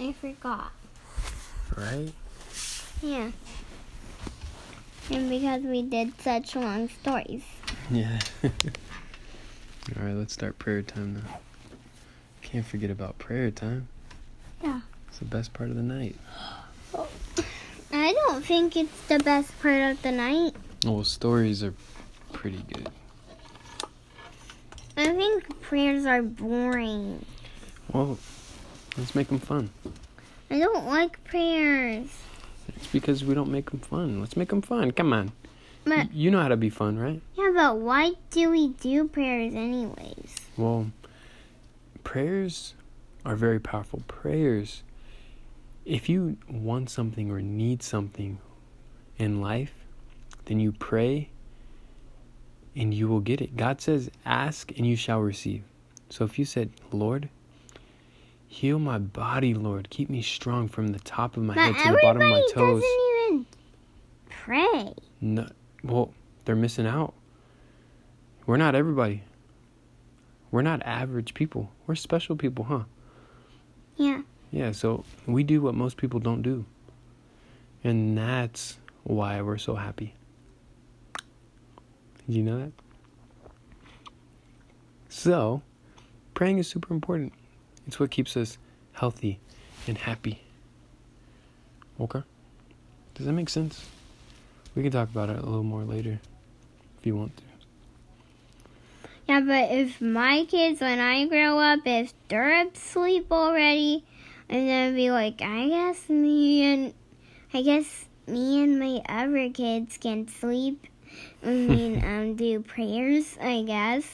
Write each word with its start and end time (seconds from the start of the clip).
I 0.00 0.12
forgot. 0.12 0.72
Right? 1.76 2.12
Yeah. 3.02 3.30
And 5.10 5.30
because 5.30 5.62
we 5.62 5.82
did 5.82 6.20
such 6.20 6.54
long 6.54 6.88
stories. 6.88 7.42
Yeah. 7.90 8.18
All 8.44 10.04
right, 10.04 10.14
let's 10.14 10.34
start 10.34 10.58
prayer 10.58 10.82
time 10.82 11.14
now. 11.14 11.38
Can't 12.42 12.64
forget 12.64 12.90
about 12.90 13.18
prayer 13.18 13.50
time. 13.50 13.88
Yeah. 14.62 14.80
It's 15.08 15.18
the 15.18 15.24
best 15.24 15.52
part 15.52 15.70
of 15.70 15.76
the 15.76 15.82
night. 15.82 16.16
I 17.92 18.12
don't 18.12 18.44
think 18.44 18.76
it's 18.76 19.06
the 19.08 19.18
best 19.18 19.58
part 19.60 19.80
of 19.80 20.02
the 20.02 20.12
night. 20.12 20.54
Well, 20.84 21.04
stories 21.04 21.62
are 21.62 21.74
pretty 22.32 22.62
good. 22.72 22.88
I 24.96 25.12
think 25.14 25.60
prayers 25.62 26.06
are 26.06 26.22
boring. 26.22 27.24
Well, 27.92 28.18
let's 28.98 29.14
make 29.14 29.28
them 29.28 29.38
fun. 29.38 29.70
I 30.50 30.58
don't 30.58 30.86
like 30.86 31.22
prayers. 31.24 32.08
It's 32.74 32.86
because 32.88 33.24
we 33.24 33.34
don't 33.34 33.50
make 33.50 33.70
them 33.70 33.80
fun. 33.80 34.20
Let's 34.20 34.36
make 34.36 34.48
them 34.50 34.62
fun. 34.62 34.90
Come 34.90 35.12
on. 35.12 35.32
But 35.84 36.12
you 36.12 36.30
know 36.30 36.40
how 36.42 36.48
to 36.48 36.56
be 36.56 36.68
fun, 36.68 36.98
right? 36.98 37.22
yeah, 37.34 37.50
but 37.54 37.78
why 37.78 38.12
do 38.30 38.50
we 38.50 38.68
do 38.68 39.08
prayers 39.08 39.54
anyways? 39.54 40.36
Well, 40.56 40.90
prayers 42.04 42.74
are 43.24 43.36
very 43.36 43.58
powerful. 43.58 44.02
Prayers, 44.06 44.82
if 45.86 46.08
you 46.08 46.36
want 46.50 46.90
something 46.90 47.30
or 47.30 47.40
need 47.40 47.82
something 47.82 48.38
in 49.16 49.40
life, 49.40 49.72
then 50.44 50.60
you 50.60 50.72
pray 50.72 51.30
and 52.76 52.92
you 52.92 53.08
will 53.08 53.20
get 53.20 53.40
it. 53.40 53.56
God 53.56 53.80
says, 53.80 54.10
Ask 54.26 54.72
and 54.76 54.86
you 54.86 54.96
shall 54.96 55.20
receive. 55.20 55.62
So 56.10 56.24
if 56.24 56.38
you 56.38 56.44
said, 56.44 56.70
Lord, 56.92 57.28
heal 58.48 58.78
my 58.78 58.98
body, 58.98 59.54
Lord, 59.54 59.90
keep 59.90 60.08
me 60.10 60.22
strong 60.22 60.68
from 60.68 60.88
the 60.88 60.98
top 60.98 61.36
of 61.36 61.42
my 61.42 61.54
But 61.54 61.74
head 61.74 61.84
to 61.86 61.92
the 61.92 61.98
bottom 62.02 62.22
of 62.22 62.28
my 62.28 62.40
toes. 62.52 62.82
doesn't 62.82 63.26
even 63.28 63.46
pray. 64.28 64.94
No, 65.20 65.48
well, 65.84 66.12
they're 66.44 66.56
missing 66.56 66.86
out. 66.86 67.14
We're 68.46 68.56
not 68.56 68.74
everybody. 68.74 69.22
We're 70.50 70.62
not 70.62 70.82
average 70.82 71.34
people. 71.34 71.70
We're 71.86 71.94
special 71.94 72.34
people, 72.36 72.64
huh? 72.64 72.84
Yeah. 73.96 74.22
Yeah, 74.50 74.72
so 74.72 75.04
we 75.26 75.42
do 75.42 75.60
what 75.60 75.74
most 75.74 75.98
people 75.98 76.20
don't 76.20 76.40
do. 76.40 76.64
And 77.84 78.16
that's 78.16 78.78
why 79.04 79.42
we're 79.42 79.58
so 79.58 79.74
happy. 79.74 80.14
Did 82.26 82.34
you 82.36 82.42
know 82.42 82.58
that? 82.58 82.72
So, 85.10 85.62
praying 86.34 86.58
is 86.58 86.68
super 86.68 86.94
important. 86.94 87.32
It's 87.88 87.98
what 87.98 88.10
keeps 88.10 88.36
us 88.36 88.58
healthy 88.92 89.40
and 89.86 89.96
happy. 89.96 90.42
Okay? 91.98 92.22
Does 93.14 93.26
that 93.26 93.32
make 93.32 93.48
sense? 93.48 93.88
We 94.76 94.82
can 94.82 94.92
talk 94.92 95.08
about 95.08 95.30
it 95.30 95.38
a 95.38 95.46
little 95.46 95.64
more 95.64 95.82
later 95.82 96.20
if 96.98 97.06
you 97.06 97.16
want 97.16 97.36
to. 97.38 97.42
Yeah, 99.26 99.40
but 99.40 99.70
if 99.72 100.00
my 100.00 100.44
kids, 100.44 100.80
when 100.80 101.00
I 101.00 101.26
grow 101.26 101.58
up, 101.58 101.80
if 101.86 102.12
they're 102.28 102.66
asleep 102.66 103.26
already, 103.32 104.04
I'm 104.48 104.66
gonna 104.66 104.92
be 104.92 105.10
like, 105.10 105.42
I 105.42 105.68
guess 105.68 106.08
me 106.08 106.62
and 106.62 106.94
I 107.52 107.62
guess 107.62 108.04
me 108.26 108.62
and 108.62 108.78
my 108.78 109.02
other 109.08 109.50
kids 109.50 109.98
can 109.98 110.28
sleep. 110.28 110.86
I 111.42 111.46
mean, 111.46 112.04
um, 112.04 112.36
do 112.36 112.60
prayers. 112.60 113.36
I 113.40 113.62
guess. 113.62 114.06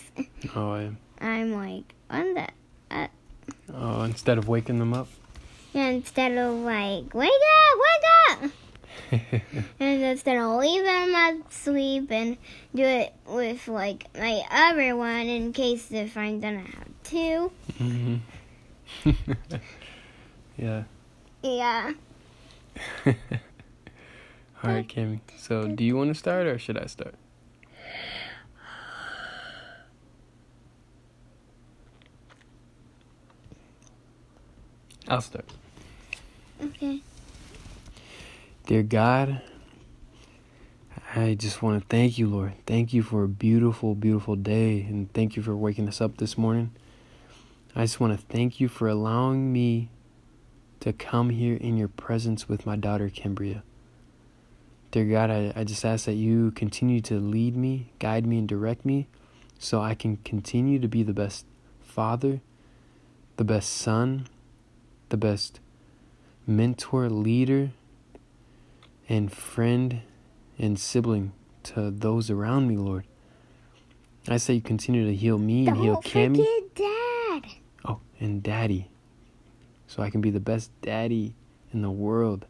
Oh, 0.55 0.77
yeah. 0.77 0.91
I'm 1.21 1.53
like, 1.53 1.95
on 2.09 2.35
that. 2.35 2.55
Oh, 3.73 4.03
instead 4.03 4.39
of 4.39 4.49
waking 4.49 4.79
them 4.79 4.95
up. 4.95 5.09
Yeah, 5.73 5.89
instead 5.89 6.33
of 6.39 6.55
like, 6.55 7.13
wake 7.15 7.31
up, 7.31 7.79
wake 7.79 8.45
up. 8.45 8.51
And 9.81 10.03
instead 10.03 10.37
of 10.37 10.59
leaving 10.59 10.85
them 11.13 11.43
asleep 11.49 12.11
and 12.11 12.37
do 12.75 12.85
it 12.85 13.13
with 13.27 13.69
like 13.69 14.07
my 14.17 14.43
other 14.51 14.97
one 14.97 15.27
in 15.27 15.53
case 15.53 15.91
if 15.91 16.17
I'm 16.17 16.41
gonna 16.41 16.61
have 16.61 16.89
two. 17.03 17.51
hmm 17.79 18.17
yeah. 20.57 20.85
Yeah. 21.43 21.93
All 23.07 23.13
right, 24.71 24.89
Cammy. 24.89 25.21
So, 25.37 25.69
do 25.69 25.85
you 25.85 25.97
want 25.97 26.09
to 26.09 26.15
start 26.15 26.47
or 26.47 26.59
should 26.59 26.79
I 26.79 26.87
start? 26.87 27.15
I'll 35.09 35.21
start. 35.21 35.45
Okay. 36.63 37.01
Dear 38.67 38.83
God, 38.83 39.43
I 41.15 41.35
just 41.35 41.63
want 41.63 41.83
to 41.83 41.87
thank 41.89 42.19
you, 42.19 42.27
Lord. 42.27 42.55
Thank 42.67 42.93
you 42.95 43.03
for 43.03 43.25
a 43.25 43.29
beautiful, 43.29 43.95
beautiful 43.95 44.37
day, 44.37 44.81
and 44.81 45.13
thank 45.13 45.37
you 45.37 45.43
for 45.43 45.55
waking 45.55 45.89
us 45.89 46.01
up 46.01 46.17
this 46.17 46.39
morning. 46.39 46.73
I 47.77 47.83
just 47.83 48.01
want 48.01 48.19
to 48.19 48.27
thank 48.27 48.61
you 48.61 48.69
for 48.69 48.89
allowing 48.89 49.53
me 49.53 49.91
to 50.81 50.93
come 50.93 51.31
here 51.31 51.57
in 51.57 51.77
your 51.77 51.89
presence 51.89 52.49
with 52.49 52.65
my 52.65 52.77
daughter, 52.77 53.11
Cambria. 53.11 53.63
Dear 54.91 55.05
God, 55.05 55.31
I, 55.31 55.53
I 55.57 55.65
just 55.65 55.85
ask 55.85 56.07
that 56.07 56.15
you 56.15 56.51
continue 56.53 57.01
to 57.03 57.19
lead 57.19 57.57
me, 57.57 57.91
guide 57.99 58.27
me, 58.27 58.39
and 58.39 58.49
direct 58.49 58.85
me 58.85 59.09
so 59.59 59.81
I 59.83 59.95
can 59.95 60.19
continue 60.19 60.79
to 60.79 60.89
be 60.89 61.03
the 61.03 61.13
best 61.13 61.47
father, 61.83 62.41
the 63.37 63.45
best 63.45 63.73
son, 63.73 64.29
the 65.15 65.19
best 65.19 65.61
mentor, 66.45 67.09
leader, 67.09 67.71
and 69.09 69.33
friend 69.33 70.01
and 70.59 70.77
sibling 70.77 71.33
to 71.63 71.93
those 71.93 72.31
around 72.31 72.67
me, 72.67 72.77
Lord. 72.77 73.07
I 74.27 74.39
say 74.39 74.55
you 74.55 74.61
continue 74.61 75.07
to 75.07 75.15
heal 75.15 75.39
me 75.39 75.69
and 75.69 75.77
heal 75.77 76.01
Don't 76.03 76.05
Cammy. 76.05 76.45
Dad. 76.75 77.45
Oh, 77.85 78.01
and 78.19 78.43
daddy. 78.43 78.91
So 79.87 80.03
I 80.03 80.11
can 80.11 80.21
be 80.21 80.31
the 80.31 80.41
best 80.41 80.73
daddy 80.83 81.37
in 81.73 81.83
the 81.83 81.93
world. 81.93 82.47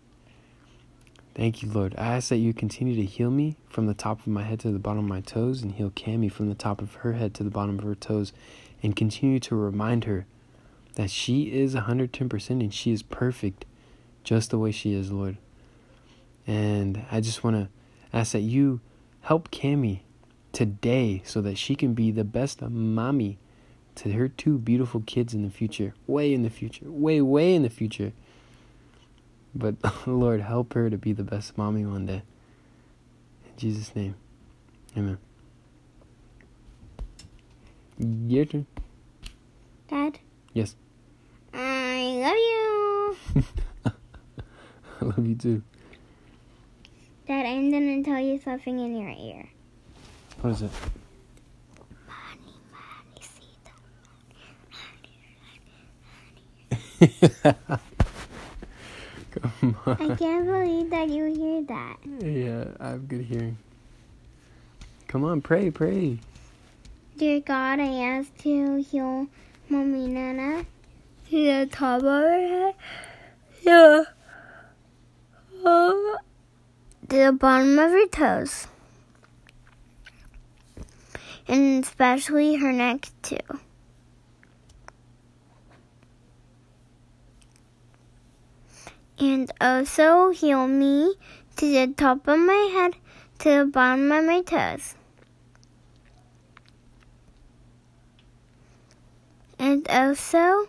Thank 1.34 1.62
you, 1.62 1.70
Lord. 1.70 1.94
I 1.98 2.14
ask 2.14 2.30
that 2.30 2.36
you 2.36 2.54
continue 2.54 2.96
to 2.96 3.04
heal 3.04 3.30
me 3.30 3.56
from 3.68 3.88
the 3.88 3.94
top 3.94 4.20
of 4.20 4.28
my 4.28 4.44
head 4.44 4.60
to 4.60 4.70
the 4.70 4.78
bottom 4.78 5.00
of 5.00 5.08
my 5.10 5.20
toes 5.20 5.60
and 5.60 5.72
heal 5.72 5.90
Cammy 5.90 6.32
from 6.32 6.48
the 6.48 6.54
top 6.54 6.80
of 6.80 6.94
her 6.94 7.12
head 7.12 7.34
to 7.34 7.42
the 7.42 7.50
bottom 7.50 7.78
of 7.78 7.84
her 7.84 7.94
toes 7.94 8.32
and 8.82 8.96
continue 8.96 9.38
to 9.40 9.54
remind 9.54 10.04
her 10.04 10.24
that 10.94 11.10
she 11.10 11.52
is 11.52 11.74
110% 11.74 12.50
and 12.50 12.72
she 12.72 12.92
is 12.92 13.02
perfect 13.02 13.64
just 14.22 14.50
the 14.50 14.58
way 14.58 14.70
she 14.70 14.94
is, 14.94 15.10
Lord. 15.12 15.36
And 16.46 17.04
I 17.10 17.20
just 17.20 17.42
want 17.42 17.56
to 17.56 17.68
ask 18.16 18.32
that 18.32 18.40
you 18.40 18.80
help 19.22 19.50
Cami 19.50 20.00
today 20.52 21.22
so 21.24 21.40
that 21.40 21.58
she 21.58 21.74
can 21.74 21.94
be 21.94 22.10
the 22.10 22.24
best 22.24 22.62
mommy 22.62 23.38
to 23.96 24.12
her 24.12 24.28
two 24.28 24.58
beautiful 24.58 25.02
kids 25.06 25.34
in 25.34 25.42
the 25.42 25.50
future, 25.50 25.94
way 26.06 26.32
in 26.32 26.42
the 26.42 26.50
future, 26.50 26.90
way, 26.90 27.20
way 27.20 27.54
in 27.54 27.62
the 27.62 27.70
future. 27.70 28.12
But 29.54 29.76
Lord, 30.06 30.40
help 30.40 30.74
her 30.74 30.90
to 30.90 30.98
be 30.98 31.12
the 31.12 31.22
best 31.22 31.56
mommy 31.56 31.84
one 31.84 32.06
day. 32.06 32.22
In 33.46 33.56
Jesus' 33.56 33.94
name, 33.94 34.16
amen. 34.96 35.18
Your 37.98 38.44
turn. 38.44 38.66
Dad. 39.88 40.18
Yes. 40.54 40.76
I 41.52 42.04
love 42.22 42.36
you. 42.36 43.44
I 45.00 45.04
love 45.04 45.26
you 45.26 45.34
too. 45.34 45.62
Dad, 47.26 47.44
I'm 47.44 47.72
gonna 47.72 48.04
tell 48.04 48.20
you 48.20 48.38
something 48.38 48.78
in 48.78 48.96
your 48.96 49.10
ear. 49.10 49.48
What 50.40 50.50
is 50.50 50.62
it? 50.62 50.70
Money, 52.06 52.54
money, 52.70 53.20
see 53.20 53.50
Come 59.32 59.76
I 59.86 60.14
can't 60.14 60.46
believe 60.46 60.90
that 60.90 61.08
you 61.08 61.24
hear 61.34 61.62
that. 61.62 61.96
Yeah, 62.20 62.66
I 62.78 62.90
have 62.90 63.08
good 63.08 63.22
hearing. 63.22 63.58
Come 65.08 65.24
on, 65.24 65.40
pray, 65.42 65.72
pray. 65.72 66.20
Dear 67.16 67.40
God, 67.40 67.80
I 67.80 68.18
ask 68.18 68.36
to 68.38 68.76
heal 68.76 69.26
Mommy 69.68 70.06
Nana 70.08 70.66
to 71.30 71.44
the 71.44 71.66
top 71.70 71.98
of 71.98 72.04
her 72.04 72.48
head, 72.48 72.74
to, 73.64 74.06
uh, 75.64 75.92
to 77.08 77.16
the 77.16 77.32
bottom 77.32 77.78
of 77.78 77.90
her 77.90 78.06
toes, 78.06 78.66
and 81.48 81.82
especially 81.82 82.56
her 82.56 82.72
neck 82.72 83.08
too. 83.22 83.38
And 89.18 89.50
also 89.60 90.30
heal 90.30 90.68
me 90.68 91.14
to 91.56 91.66
the 91.66 91.94
top 91.96 92.28
of 92.28 92.38
my 92.38 92.70
head, 92.72 92.96
to 93.38 93.58
the 93.60 93.64
bottom 93.64 94.12
of 94.12 94.24
my 94.24 94.42
toes. 94.42 94.94
And 99.58 99.88
also 99.88 100.68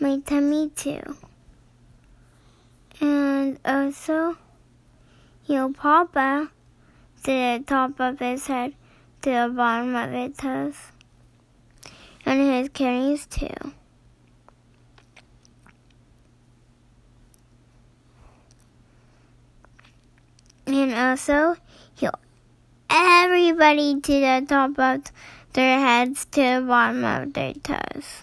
my 0.00 0.18
tummy 0.18 0.70
too. 0.70 1.16
And 3.00 3.58
also, 3.64 4.36
your 5.46 5.72
papa 5.72 6.50
to 7.24 7.30
the 7.30 7.64
top 7.66 8.00
of 8.00 8.18
his 8.18 8.46
head 8.46 8.74
to 9.22 9.30
the 9.30 9.52
bottom 9.54 9.94
of 9.94 10.10
his 10.10 10.36
toes. 10.36 10.76
And 12.26 12.40
his 12.40 12.68
kidneys 12.68 13.26
too. 13.26 13.72
And 20.66 20.92
also, 20.94 21.56
everybody 22.90 24.00
to 24.00 24.12
the 24.12 24.44
top 24.48 24.78
of 24.78 25.04
their 25.52 25.78
heads 25.78 26.24
to 26.26 26.40
the 26.40 26.64
bottom 26.66 27.04
of 27.04 27.32
their 27.32 27.54
toes. 27.54 28.22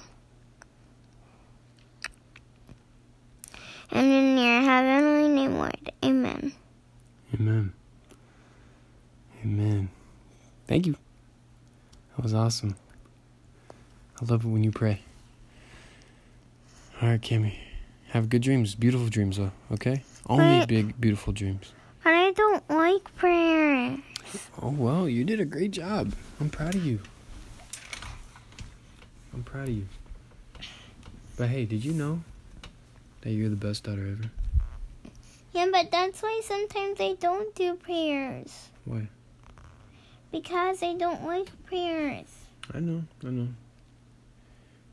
And 3.91 4.06
in 4.07 4.38
your 4.38 4.62
heavenly 4.62 5.29
name, 5.29 5.57
Lord. 5.57 5.91
Amen. 6.03 6.51
Amen. 7.33 7.73
Amen. 9.44 9.89
Thank 10.67 10.88
you. 10.88 10.95
That 12.15 12.23
was 12.23 12.33
awesome. 12.33 12.75
I 14.21 14.25
love 14.25 14.44
it 14.45 14.47
when 14.47 14.63
you 14.63 14.71
pray. 14.71 15.01
All 17.01 17.09
right, 17.09 17.21
Kimmy. 17.21 17.56
Have 18.09 18.29
good 18.29 18.41
dreams, 18.41 18.75
beautiful 18.75 19.07
dreams, 19.07 19.38
though. 19.38 19.51
Okay. 19.71 20.03
Only 20.27 20.59
But- 20.59 20.69
big, 20.69 21.00
beautiful 21.00 21.33
dreams. 21.33 21.73
But 22.03 22.13
I 22.13 22.31
don't 22.31 22.69
like 22.69 23.13
prayer. 23.15 23.97
Oh 24.61 24.69
well, 24.69 25.07
you 25.09 25.23
did 25.23 25.39
a 25.39 25.45
great 25.45 25.71
job. 25.71 26.13
I'm 26.39 26.49
proud 26.49 26.75
of 26.75 26.85
you. 26.85 26.99
I'm 29.33 29.43
proud 29.43 29.67
of 29.67 29.75
you. 29.75 29.85
But 31.37 31.49
hey, 31.49 31.65
did 31.65 31.83
you 31.83 31.91
know 31.91 32.21
that 33.21 33.31
you're 33.31 33.49
the 33.49 33.55
best 33.55 33.83
daughter 33.83 34.07
ever? 34.07 34.31
Yeah, 35.51 35.67
but 35.71 35.91
that's 35.91 36.21
why 36.21 36.41
sometimes 36.43 36.99
I 36.99 37.15
don't 37.19 37.53
do 37.55 37.75
prayers. 37.75 38.69
Why? 38.85 39.07
Because 40.31 40.83
I 40.83 40.95
don't 40.95 41.23
like 41.25 41.47
prayers. 41.65 42.27
I 42.73 42.79
know, 42.79 43.03
I 43.25 43.29
know. 43.29 43.47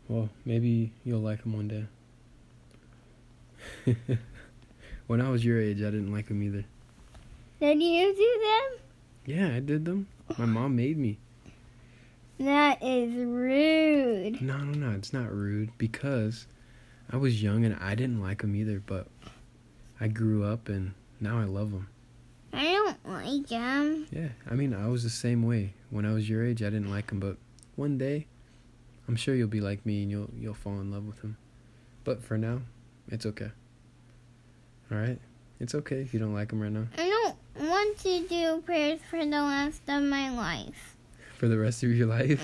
Well, 0.09 0.29
maybe 0.45 0.93
you'll 1.05 1.21
like 1.21 1.43
them 1.43 1.55
one 1.55 1.69
day. 1.69 1.87
when 5.07 5.21
I 5.21 5.31
was 5.31 5.45
your 5.45 5.61
age, 5.61 5.79
I 5.79 5.91
didn't 5.91 6.13
like 6.13 6.29
them 6.29 6.43
either. 6.43 6.65
Did 7.61 7.83
you 7.83 8.15
do 8.15 8.41
them? 8.41 8.81
Yeah, 9.25 9.55
I 9.55 9.61
did 9.61 9.85
them. 9.85 10.09
My 10.39 10.47
mom 10.47 10.77
made 10.77 10.99
me. 10.99 11.19
That 12.39 12.83
is 12.83 13.15
rude. 13.15 14.43
No, 14.43 14.59
no, 14.59 14.73
no, 14.73 14.97
it's 14.97 15.13
not 15.13 15.33
rude 15.33 15.71
because 15.79 16.47
I 17.11 17.17
was 17.17 17.43
young 17.43 17.65
and 17.65 17.77
I 17.81 17.95
didn't 17.95 18.21
like 18.21 18.41
them 18.41 18.57
either, 18.57 18.83
but 18.85 19.07
I 20.01 20.09
grew 20.09 20.45
up 20.45 20.69
and 20.69 20.95
now 21.21 21.39
I 21.39 21.45
love 21.45 21.71
them. 21.71 21.89
I 22.53 22.65
don't 22.65 22.97
like 23.09 23.47
them. 23.47 24.07
Yeah, 24.11 24.29
I 24.51 24.55
mean, 24.55 24.75
I 24.75 24.89
was 24.89 25.05
the 25.05 25.11
same 25.11 25.43
way. 25.45 25.75
When 25.91 26.05
I 26.05 26.13
was 26.13 26.29
your 26.29 26.45
age, 26.45 26.63
I 26.63 26.71
didn't 26.71 26.91
like 26.91 27.07
them, 27.07 27.21
but 27.21 27.37
one 27.77 27.99
day, 27.99 28.27
I'm 29.07 29.17
sure 29.17 29.35
you'll 29.35 29.49
be 29.49 29.61
like 29.61 29.87
me 29.87 30.03
and 30.03 30.11
you'll 30.11 30.31
you'll 30.37 30.55
fall 30.55 30.81
in 30.81 30.91
love 30.91 31.07
with 31.07 31.21
them. 31.23 31.37
But 32.05 32.23
for 32.23 32.37
now, 32.37 32.63
it's 33.09 33.25
okay. 33.27 33.51
All 34.91 34.99
right, 34.99 35.19
it's 35.61 35.75
okay 35.75 36.01
if 36.01 36.13
you 36.13 36.21
don't 36.21 36.35
like 36.35 36.49
them 36.49 36.61
right 36.61 36.73
now. 36.73 36.87
Want 37.59 37.99
to 37.99 38.27
do 38.29 38.63
prayers 38.65 39.01
for 39.09 39.25
the 39.25 39.31
rest 39.31 39.83
of 39.89 40.03
my 40.03 40.31
life. 40.31 40.97
For 41.39 41.49
the 41.49 41.59
rest 41.59 41.83
of 41.83 41.91
your 41.91 42.07
life. 42.07 42.41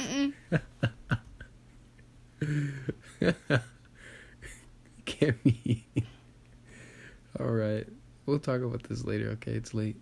Kimmy. 5.06 5.82
All 7.40 7.46
right, 7.46 7.86
we'll 8.26 8.38
talk 8.38 8.60
about 8.62 8.82
this 8.84 9.04
later. 9.04 9.30
Okay, 9.30 9.52
it's 9.52 9.72
late. 9.72 9.96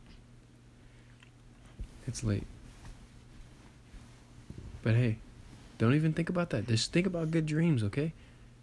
It's 2.06 2.24
late. 2.24 2.46
But 4.82 4.94
hey, 4.94 5.18
don't 5.78 5.94
even 5.94 6.12
think 6.12 6.28
about 6.28 6.50
that. 6.50 6.66
Just 6.66 6.92
think 6.92 7.06
about 7.06 7.30
good 7.30 7.46
dreams, 7.46 7.82
okay? 7.84 8.12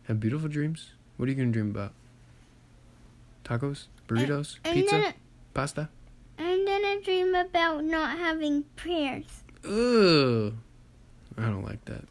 Have 0.07 0.19
beautiful 0.19 0.49
dreams. 0.49 0.91
What 1.17 1.27
are 1.27 1.31
you 1.31 1.37
gonna 1.37 1.51
dream 1.51 1.69
about? 1.69 1.93
Tacos, 3.43 3.85
burritos, 4.07 4.57
And 4.63 4.73
pizza, 4.73 5.13
pasta. 5.53 5.89
I 6.93 6.99
dream 6.99 7.33
about 7.33 7.83
not 7.83 8.19
having 8.19 8.65
prayers. 8.75 9.25
Ugh. 9.65 10.53
I 11.35 11.41
don't 11.41 11.63
like 11.63 11.83
that. 11.85 12.03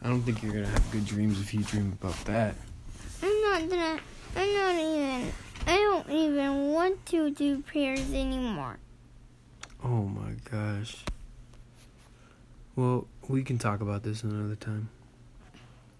I 0.00 0.08
don't 0.08 0.22
think 0.22 0.42
you're 0.42 0.54
gonna 0.54 0.68
have 0.68 0.90
good 0.90 1.04
dreams 1.04 1.38
if 1.38 1.52
you 1.52 1.62
dream 1.62 1.92
about 2.00 2.16
that. 2.24 2.54
I'm 3.22 3.42
not 3.42 3.68
gonna. 3.68 4.00
I'm 4.36 4.54
not 4.54 4.74
even. 4.74 5.32
I 5.66 5.76
don't 5.76 6.10
even 6.10 6.72
want 6.72 7.04
to 7.06 7.28
do 7.28 7.60
prayers 7.60 8.10
anymore. 8.10 8.78
Oh 9.84 10.06
my 10.06 10.32
gosh. 10.50 11.04
Well, 12.76 13.06
we 13.28 13.44
can 13.44 13.58
talk 13.58 13.82
about 13.82 14.02
this 14.02 14.22
another 14.22 14.56
time. 14.56 14.88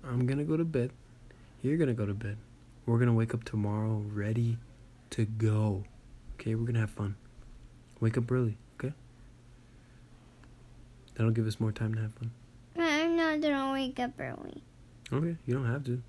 I'm 0.03 0.27
gonna 0.27 0.45
go 0.45 0.57
to 0.57 0.65
bed. 0.65 0.91
You're 1.61 1.77
gonna 1.77 1.93
go 1.93 2.07
to 2.07 2.15
bed. 2.15 2.39
We're 2.87 2.99
gonna 2.99 3.13
wake 3.13 3.35
up 3.35 3.45
tomorrow 3.45 4.03
ready 4.11 4.57
to 5.11 5.27
go. 5.27 5.85
Okay, 6.37 6.55
we're 6.55 6.65
gonna 6.65 6.81
have 6.81 6.89
fun. 6.89 7.17
Wake 8.01 8.19
up 8.19 8.31
early, 8.31 8.57
okay? 8.79 8.93
That'll 11.15 11.33
give 11.33 11.47
us 11.47 11.61
more 11.61 11.73
time 11.73 11.95
to 11.95 12.03
have 12.03 12.13
fun. 12.15 12.31
I'm 12.77 13.17
not 13.17 13.41
gonna 13.41 13.73
wake 13.73 13.99
up 14.01 14.13
early. 14.19 14.63
Okay, 15.13 15.37
you 15.47 15.55
don't 15.55 15.67
have 15.67 15.85
to. 15.85 16.03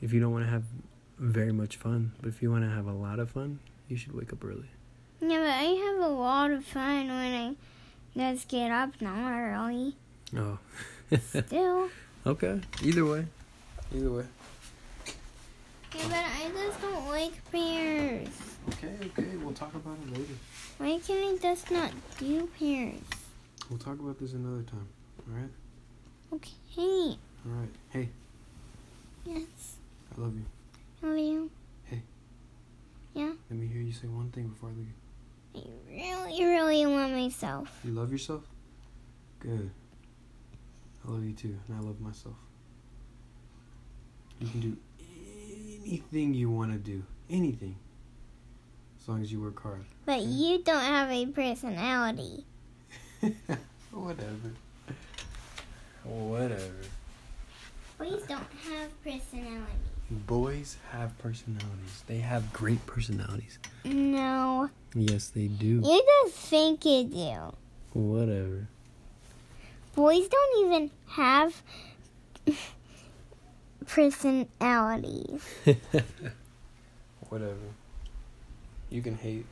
If 0.00 0.12
you 0.12 0.20
don't 0.20 0.32
want 0.32 0.44
to 0.44 0.50
have 0.50 0.64
very 1.18 1.52
much 1.52 1.76
fun, 1.76 2.12
but 2.20 2.28
if 2.28 2.42
you 2.42 2.50
want 2.50 2.64
to 2.64 2.70
have 2.70 2.86
a 2.86 2.92
lot 2.92 3.18
of 3.18 3.30
fun, 3.30 3.58
you 3.88 3.96
should 3.96 4.14
wake 4.14 4.32
up 4.32 4.44
early. 4.44 4.70
Yeah, 5.20 5.38
but 5.40 5.50
I 5.50 5.64
have 5.64 6.10
a 6.10 6.14
lot 6.14 6.50
of 6.50 6.64
fun 6.64 7.08
when 7.08 7.56
I 8.16 8.32
just 8.32 8.48
get 8.48 8.70
up 8.70 9.00
not 9.00 9.32
early. 9.32 9.96
Oh. 10.36 10.58
Still. 11.28 11.88
okay, 12.24 12.60
either 12.82 13.04
way. 13.04 13.26
Either 13.94 14.10
way. 14.10 14.24
Yeah, 15.94 16.02
but 16.08 16.14
I 16.14 16.50
just 16.54 16.80
don't 16.80 17.08
like 17.08 17.32
pears. 17.50 18.28
Okay, 18.68 18.92
okay, 19.06 19.36
we'll 19.42 19.52
talk 19.54 19.74
about 19.74 19.96
it 20.06 20.12
later. 20.12 20.34
Why 20.78 20.98
can 21.04 21.34
I 21.34 21.36
just 21.40 21.70
not 21.70 21.90
do 22.18 22.48
pears? 22.58 23.00
We'll 23.68 23.78
talk 23.78 23.98
about 23.98 24.18
this 24.18 24.32
another 24.32 24.62
time. 24.62 24.86
All 25.28 25.36
right? 25.40 25.50
Okay. 26.34 27.18
All 27.46 27.52
right. 27.52 27.68
Hey, 27.90 28.08
Yes. 29.26 29.76
I 30.16 30.20
love 30.20 30.34
you. 30.34 30.44
Love 31.08 31.18
you. 31.18 31.50
Hey. 31.84 32.02
Yeah? 33.14 33.32
Let 33.50 33.58
me 33.58 33.66
hear 33.66 33.82
you 33.82 33.92
say 33.92 34.06
one 34.08 34.30
thing 34.30 34.48
before 34.48 34.70
I 34.70 34.72
leave. 34.72 35.66
I 35.66 35.92
really, 35.92 36.44
really 36.44 36.86
love 36.86 37.10
myself. 37.10 37.80
You 37.84 37.92
love 37.92 38.12
yourself? 38.12 38.42
Good. 39.40 39.70
I 41.06 41.10
love 41.10 41.24
you 41.24 41.32
too, 41.32 41.58
and 41.68 41.76
I 41.76 41.80
love 41.80 42.00
myself. 42.00 42.36
You 44.38 44.48
can 44.48 44.60
do 44.60 44.76
anything 45.90 46.34
you 46.34 46.48
want 46.50 46.72
to 46.72 46.78
do. 46.78 47.02
Anything. 47.28 47.76
As 49.00 49.08
long 49.08 49.22
as 49.22 49.32
you 49.32 49.40
work 49.40 49.60
hard. 49.60 49.84
But 50.06 50.22
you 50.22 50.62
don't 50.62 50.82
have 50.82 51.10
a 51.10 51.26
personality. 51.26 52.44
Whatever. 53.90 54.52
Whatever. 56.04 56.74
Boys 57.98 58.22
don't 58.22 58.46
have 58.68 59.02
personality. 59.02 59.66
Boys 60.10 60.76
have 60.90 61.16
personalities. 61.18 62.04
They 62.06 62.18
have 62.18 62.52
great 62.52 62.84
personalities. 62.86 63.58
No. 63.84 64.70
Yes, 64.94 65.28
they 65.28 65.46
do. 65.48 65.80
You 65.84 66.02
just 66.24 66.36
think 66.36 66.84
you 66.84 67.04
do. 67.04 67.54
Whatever. 67.98 68.68
Boys 69.94 70.28
don't 70.28 70.66
even 70.66 70.90
have 71.08 71.62
personalities. 73.90 75.42
Whatever. 77.28 77.56
You 78.88 79.02
can 79.02 79.16
hate. 79.16 79.46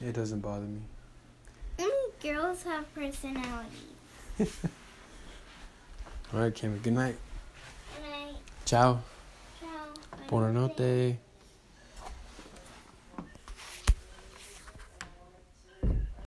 It 0.00 0.12
doesn't 0.12 0.40
bother 0.40 0.64
me. 0.64 0.80
Only 1.78 1.92
girls 2.22 2.62
have 2.62 2.92
personalities. 2.94 3.70
All 6.32 6.40
right, 6.40 6.54
Kimmy. 6.54 6.82
Good 6.82 6.94
night. 6.94 7.16
Good 7.94 8.10
night. 8.10 8.36
Ciao. 8.64 9.00
Ciao. 9.60 9.68
Buonanotte. 10.28 11.16